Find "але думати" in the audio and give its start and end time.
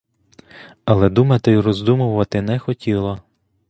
0.85-1.51